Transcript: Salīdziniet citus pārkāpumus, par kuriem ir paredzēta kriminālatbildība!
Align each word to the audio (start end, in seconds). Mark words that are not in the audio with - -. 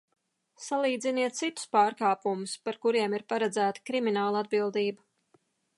Salīdziniet 0.67 1.37
citus 1.41 1.69
pārkāpumus, 1.77 2.57
par 2.69 2.81
kuriem 2.87 3.17
ir 3.19 3.27
paredzēta 3.35 3.87
kriminālatbildība! 3.91 5.41